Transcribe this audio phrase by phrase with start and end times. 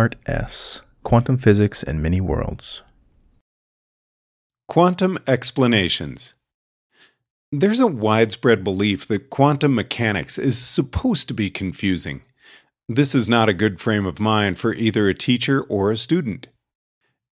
[0.00, 2.80] Part S Quantum Physics and Many Worlds.
[4.66, 6.32] Quantum explanations.
[7.52, 12.22] There's a widespread belief that quantum mechanics is supposed to be confusing.
[12.88, 16.46] This is not a good frame of mind for either a teacher or a student.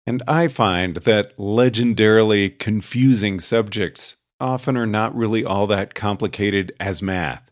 [0.05, 7.01] And I find that legendarily confusing subjects often are not really all that complicated as
[7.01, 7.49] math,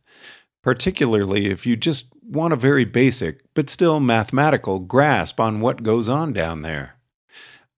[0.66, 6.10] particularly if you just want a very basic, but still mathematical grasp on what goes
[6.10, 6.96] on down there.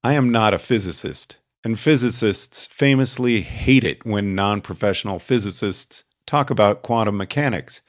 [0.05, 6.49] I am not a physicist, and physicists famously hate it when non professional physicists talk
[6.49, 7.81] about quantum mechanics.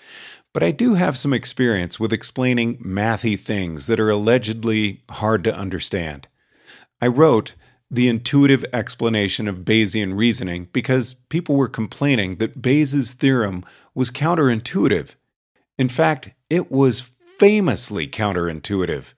[0.53, 5.57] But I do have some experience with explaining mathy things that are allegedly hard to
[5.57, 6.27] understand.
[7.01, 7.55] I wrote
[7.91, 15.15] The Intuitive Explanation of Bayesian Reasoning because people were complaining that Bayes' theorem was counterintuitive.
[15.79, 19.15] In fact, it was famously counterintuitive.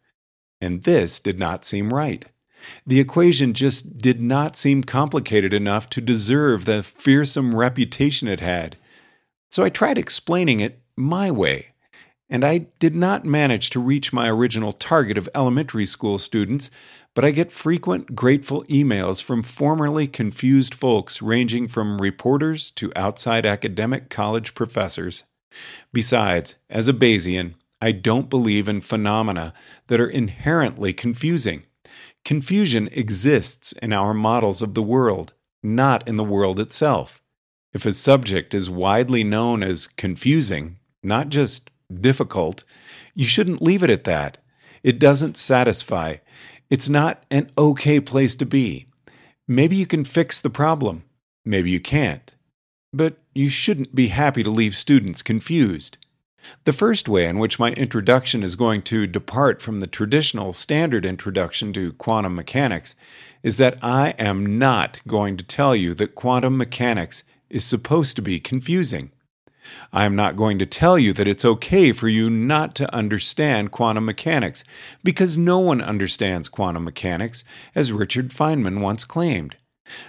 [0.60, 2.24] And this did not seem right.
[2.86, 8.76] The equation just did not seem complicated enough to deserve the fearsome reputation it had.
[9.50, 11.69] So I tried explaining it my way,
[12.30, 16.70] and I did not manage to reach my original target of elementary school students,
[17.14, 23.44] but I get frequent grateful emails from formerly confused folks ranging from reporters to outside
[23.44, 25.24] academic college professors.
[25.92, 29.52] Besides, as a Bayesian, I don't believe in phenomena
[29.88, 31.64] that are inherently confusing.
[32.24, 37.20] Confusion exists in our models of the world, not in the world itself.
[37.72, 42.64] If a subject is widely known as confusing, not just difficult,
[43.14, 44.38] you shouldn't leave it at that.
[44.82, 46.16] It doesn't satisfy.
[46.70, 48.86] It's not an okay place to be.
[49.48, 51.04] Maybe you can fix the problem.
[51.44, 52.34] Maybe you can't.
[52.92, 55.98] But you shouldn't be happy to leave students confused.
[56.64, 61.04] The first way in which my introduction is going to depart from the traditional standard
[61.04, 62.94] introduction to quantum mechanics
[63.42, 68.22] is that I am not going to tell you that quantum mechanics is supposed to
[68.22, 69.10] be confusing.
[69.92, 73.70] I am not going to tell you that it's okay for you not to understand
[73.70, 74.64] quantum mechanics,
[75.02, 77.44] because no one understands quantum mechanics,
[77.74, 79.56] as Richard Feynman once claimed.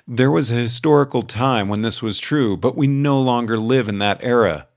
[0.07, 3.99] There was a historical time when this was true, but we no longer live in
[3.99, 4.67] that era.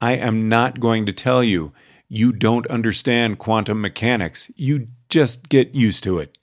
[0.00, 1.72] I am not going to tell you
[2.08, 6.36] you don't understand quantum mechanics, you just get used to it.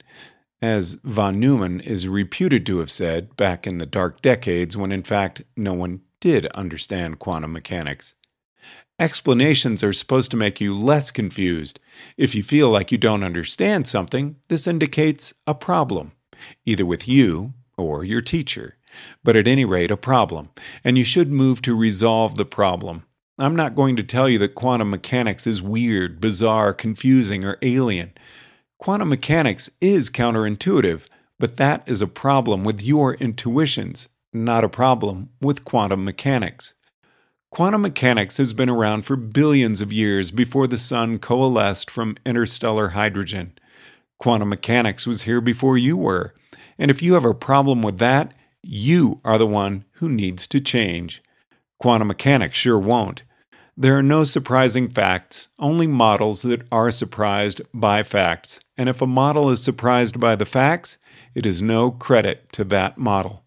[0.61, 5.03] As von Neumann is reputed to have said back in the dark decades when in
[5.03, 8.13] fact no one did understand quantum mechanics.
[8.99, 11.79] Explanations are supposed to make you less confused.
[12.17, 16.13] If you feel like you don't understand something, this indicates a problem,
[16.65, 18.77] either with you or your teacher,
[19.23, 20.49] but at any rate, a problem,
[20.83, 23.03] and you should move to resolve the problem.
[23.37, 28.13] I'm not going to tell you that quantum mechanics is weird, bizarre, confusing, or alien.
[28.79, 31.07] Quantum mechanics is counterintuitive,
[31.37, 36.73] but that is a problem with your intuitions, not a problem with quantum mechanics.
[37.49, 42.89] Quantum mechanics has been around for billions of years before the sun coalesced from interstellar
[42.89, 43.57] hydrogen.
[44.19, 46.33] Quantum mechanics was here before you were.
[46.77, 50.59] And if you have a problem with that, you are the one who needs to
[50.59, 51.23] change.
[51.79, 53.23] Quantum mechanics sure won't.
[53.79, 58.59] There are no surprising facts, only models that are surprised by facts.
[58.75, 60.97] And if a model is surprised by the facts,
[61.35, 63.45] it is no credit to that model.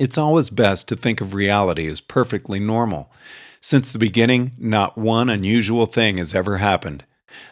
[0.00, 3.12] It's always best to think of reality as perfectly normal.
[3.60, 7.04] Since the beginning, not one unusual thing has ever happened.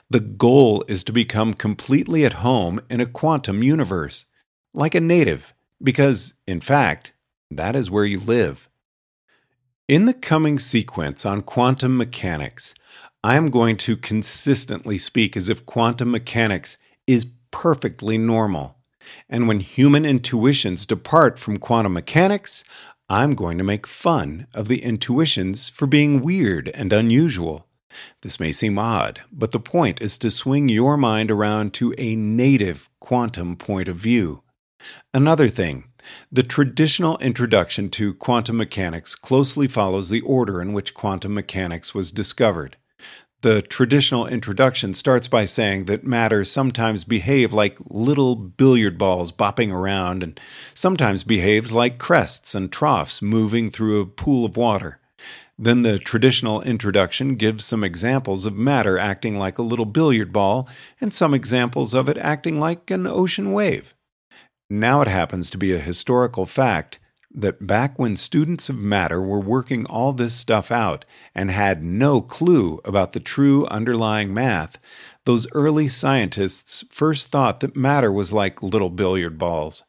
[0.08, 4.24] The goal is to become completely at home in a quantum universe
[4.72, 7.12] like a native, because, in fact,
[7.50, 8.70] that is where you live.
[9.86, 12.72] In the coming sequence on quantum mechanics,
[13.22, 18.77] I am going to consistently speak as if quantum mechanics is perfectly normal.
[19.28, 22.64] And when human intuitions depart from quantum mechanics,
[23.08, 27.66] I'm going to make fun of the intuitions for being weird and unusual.
[28.22, 32.16] This may seem odd, but the point is to swing your mind around to a
[32.16, 34.42] native quantum point of view.
[35.14, 35.84] Another thing,
[36.30, 42.10] the traditional introduction to quantum mechanics closely follows the order in which quantum mechanics was
[42.10, 42.76] discovered.
[43.42, 49.72] The traditional introduction starts by saying that matter sometimes behave like little billiard balls bopping
[49.72, 50.40] around and
[50.74, 54.98] sometimes behaves like crests and troughs moving through a pool of water.
[55.56, 60.68] Then the traditional introduction gives some examples of matter acting like a little billiard ball
[61.00, 63.94] and some examples of it acting like an ocean wave.
[64.68, 66.98] Now it happens to be a historical fact
[67.34, 71.04] that back when students of matter were working all this stuff out
[71.34, 74.78] and had no clue about the true underlying math,
[75.24, 79.82] those early scientists first thought that matter was like little billiard balls.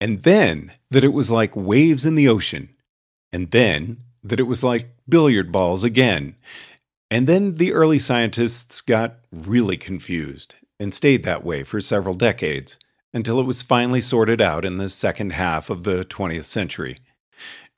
[0.00, 2.68] And then that it was like waves in the ocean.
[3.32, 6.36] And then that it was like billiard balls again.
[7.10, 12.78] And then the early scientists got really confused and stayed that way for several decades
[13.14, 16.98] until it was finally sorted out in the second half of the 20th century.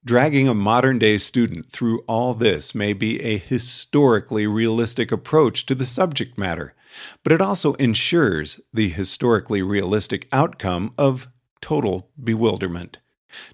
[0.05, 5.75] Dragging a modern day student through all this may be a historically realistic approach to
[5.75, 6.75] the subject matter,
[7.23, 11.29] but it also ensures the historically realistic outcome of
[11.61, 12.99] total bewilderment.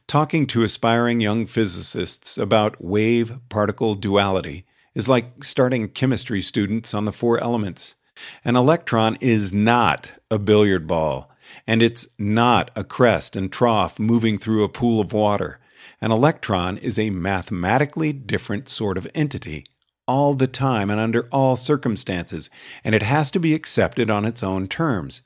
[0.07, 7.07] Talking to aspiring young physicists about wave particle duality is like starting chemistry students on
[7.07, 7.97] the four elements.
[8.45, 11.32] An electron is not a billiard ball,
[11.67, 15.61] and it's not a crest and trough moving through a pool of water.
[16.01, 19.65] An electron is a mathematically different sort of entity
[20.09, 22.51] all the time and under all circumstances,
[22.85, 25.23] and it has to be accepted on its own terms.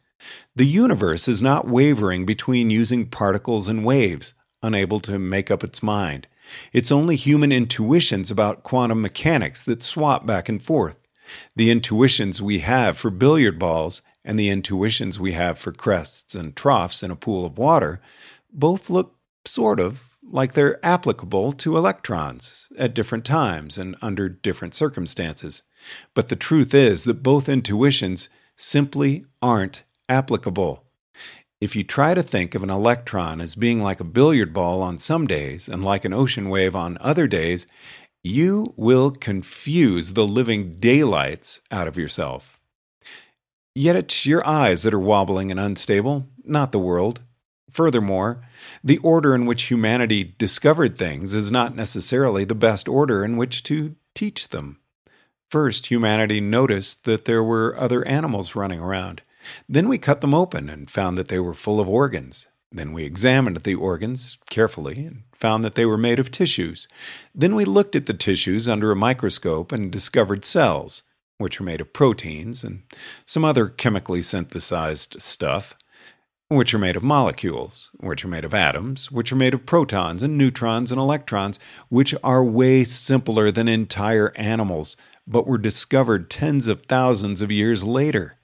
[0.55, 5.83] The universe is not wavering between using particles and waves, unable to make up its
[5.83, 6.27] mind.
[6.73, 10.97] It's only human intuitions about quantum mechanics that swap back and forth.
[11.57, 16.55] The intuitions we have for billiard balls and the intuitions we have for crests and
[16.55, 18.01] troughs in a pool of water
[18.53, 19.15] both look
[19.47, 25.63] sort of like they're applicable to electrons at different times and under different circumstances.
[26.13, 30.83] But the truth is that both intuitions simply aren't applicable.
[31.61, 34.99] If you try to think of an electron as being like a billiard ball on
[34.99, 37.69] some days and like an ocean wave on other days,
[38.25, 42.56] you will confuse the living daylights out of yourself.
[43.79, 47.21] Yet it's your eyes that are wobbling and unstable, not the world.
[47.71, 48.41] Furthermore,
[48.83, 53.63] the order in which humanity discovered things is not necessarily the best order in which
[53.65, 54.79] to teach them.
[55.51, 59.21] First, humanity noticed that there were other animals running around.
[59.69, 62.49] Then we cut them open and found that they were full of organs.
[62.73, 66.89] Then we examined the organs carefully and found that they were made of tissues.
[67.35, 71.03] Then we looked at the tissues under a microscope and discovered cells,
[71.39, 72.83] which are made of proteins and
[73.27, 75.75] some other chemically synthesized stuff,
[76.49, 80.23] which are made of molecules, which are made of atoms, which are made of protons
[80.23, 84.97] and neutrons and electrons, which are way simpler than entire animals,
[85.27, 88.39] but were discovered tens of thousands of years later.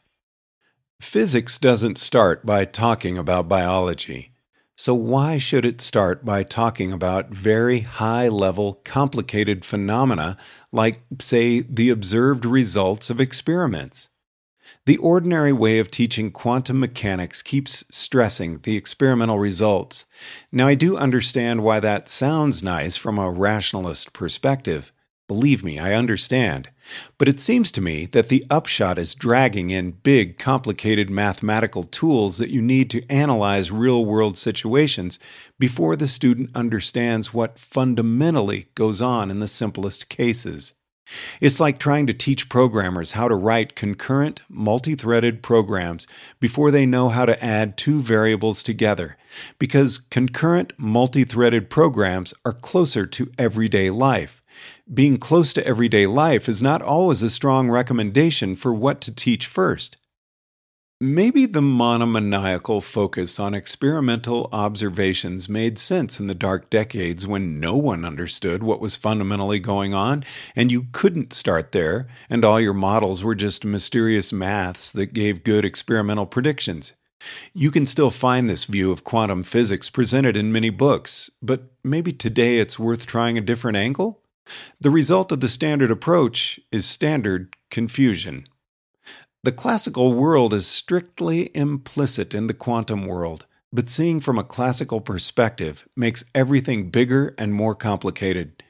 [1.01, 4.32] Physics doesn't start by talking about biology.
[4.77, 10.37] So, why should it start by talking about very high level, complicated phenomena
[10.73, 14.09] like, say, the observed results of experiments?
[14.87, 20.07] The ordinary way of teaching quantum mechanics keeps stressing the experimental results.
[20.51, 24.91] Now, I do understand why that sounds nice from a rationalist perspective.
[25.29, 26.69] Believe me, I understand.
[27.17, 32.39] But it seems to me that the upshot is dragging in big, complicated mathematical tools
[32.39, 35.19] that you need to analyze real world situations
[35.59, 40.75] before the student understands what fundamentally goes on in the simplest cases.
[41.41, 46.07] It's like trying to teach programmers how to write concurrent, multi threaded programs
[46.41, 49.17] before they know how to add two variables together,
[49.59, 54.42] because concurrent, multi threaded programs are closer to everyday life
[54.93, 59.47] being close to everyday life is not always a strong recommendation for what to teach
[59.47, 59.97] first.
[61.05, 67.75] Maybe the monomaniacal focus on experimental observations made sense in the dark decades when no
[67.75, 72.73] one understood what was fundamentally going on, and you couldn't start there, and all your
[72.73, 76.93] models were just mysterious maths that gave good experimental predictions.
[77.53, 82.13] You can still find this view of quantum physics presented in many books, but maybe
[82.13, 84.22] today it's worth trying a different angle?
[84.81, 88.47] The result of the standard approach is standard confusion.
[89.45, 95.01] The classical world is strictly implicit in the quantum world, but seeing from a classical
[95.01, 98.63] perspective makes everything bigger and more complicated.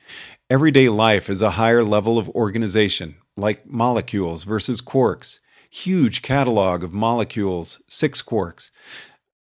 [0.48, 5.40] Everyday life is a higher level of organization, like molecules versus quarks.
[5.70, 8.70] Huge catalog of molecules, six quarks.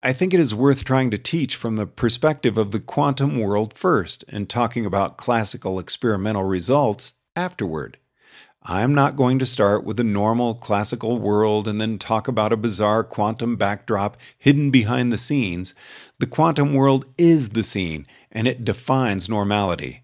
[0.04, 3.76] I think it is worth trying to teach from the perspective of the quantum world
[3.76, 8.00] first and talking about classical experimental results afterward.
[8.64, 12.58] I'm not going to start with the normal classical world and then talk about a
[12.58, 15.76] bizarre quantum backdrop hidden behind the scenes.
[16.18, 20.04] The quantum world is the scene, and it defines normality.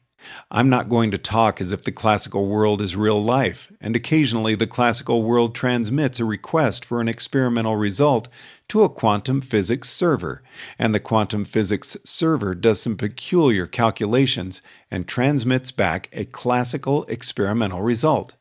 [0.49, 4.55] I'm not going to talk as if the classical world is real life, and occasionally
[4.55, 8.29] the classical world transmits a request for an experimental result
[8.69, 10.43] to a quantum physics server,
[10.77, 17.81] and the quantum physics server does some peculiar calculations and transmits back a classical experimental
[17.81, 18.35] result.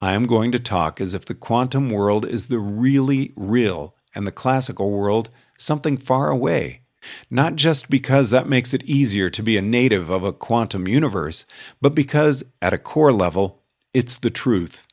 [0.00, 4.26] I am going to talk as if the quantum world is the really real and
[4.26, 6.82] the classical world something far away.
[7.30, 11.46] Not just because that makes it easier to be a native of a quantum universe,
[11.80, 13.62] but because, at a core level,
[13.94, 14.86] it's the truth.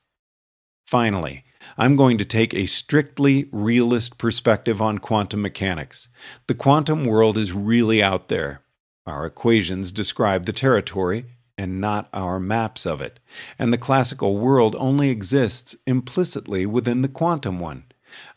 [0.86, 1.44] Finally,
[1.77, 6.10] I'm going to take a strictly realist perspective on quantum mechanics.
[6.48, 8.62] The quantum world is really out there.
[9.05, 11.25] Our equations describe the territory
[11.58, 13.20] and not our maps of it,
[13.58, 17.86] and the classical world only exists implicitly within the quantum one.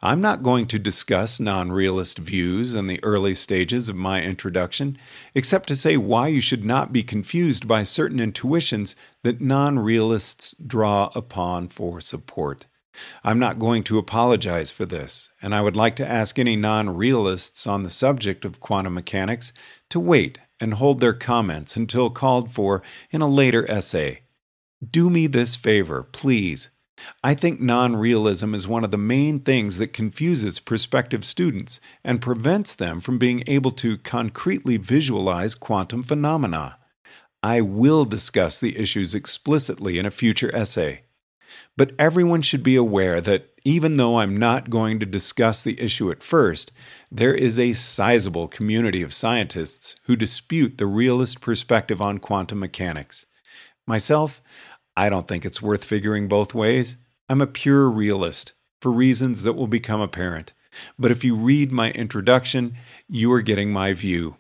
[0.03, 4.99] I'm not going to discuss non realist views in the early stages of my introduction,
[5.35, 10.55] except to say why you should not be confused by certain intuitions that non realists
[10.55, 12.67] draw upon for support.
[13.23, 16.91] I'm not going to apologize for this, and I would like to ask any non
[16.91, 19.53] realists on the subject of quantum mechanics
[19.91, 24.23] to wait and hold their comments until called for in a later essay.
[24.89, 26.71] Do me this favor, please.
[27.23, 32.21] I think non realism is one of the main things that confuses prospective students and
[32.21, 36.79] prevents them from being able to concretely visualize quantum phenomena.
[37.43, 41.03] I will discuss the issues explicitly in a future essay.
[41.77, 46.11] But everyone should be aware that even though I'm not going to discuss the issue
[46.11, 46.73] at first,
[47.11, 53.27] there is a sizable community of scientists who dispute the realist perspective on quantum mechanics.
[53.87, 54.43] Myself,
[54.99, 56.97] I don't think it's worth figuring both ways.
[57.29, 60.55] I'm a pure realist, for reasons that will become apparent.
[60.99, 62.75] But if you read my introduction,
[63.09, 64.39] you are getting my view.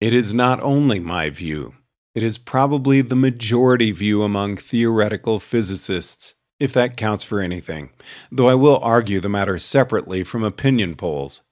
[0.00, 1.74] It is not only my view,
[2.14, 7.90] it is probably the majority view among theoretical physicists, if that counts for anything,
[8.30, 11.42] though I will argue the matter separately from opinion polls.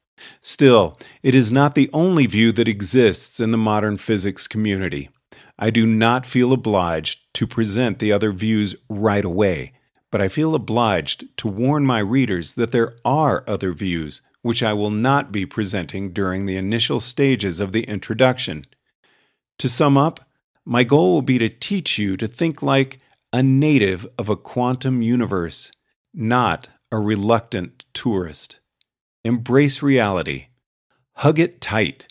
[0.41, 5.11] Still, it is not the only view that exists in the modern physics community.
[5.59, 9.73] I do not feel obliged to present the other views right away,
[10.11, 14.73] but I feel obliged to warn my readers that there are other views which I
[14.73, 18.67] will not be presenting during the initial stages of the introduction.
[19.59, 20.21] To sum up,
[20.65, 22.99] my goal will be to teach you to think like
[23.33, 25.73] a native of a quantum universe,
[26.15, 28.61] not a reluctant tourist.
[29.25, 30.47] Embrace reality.
[31.15, 32.07] Hug it tight